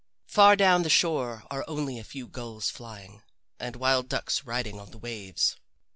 [0.25, 3.21] Far down the shore are only a few gulls flying,
[3.59, 5.57] and wild ducks riding on the waves.